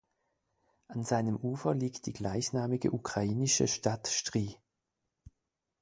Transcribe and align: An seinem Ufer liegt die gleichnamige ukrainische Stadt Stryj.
An 0.87 1.03
seinem 1.03 1.35
Ufer 1.35 1.75
liegt 1.75 2.07
die 2.07 2.13
gleichnamige 2.13 2.89
ukrainische 2.91 3.67
Stadt 3.67 4.07
Stryj. 4.07 4.55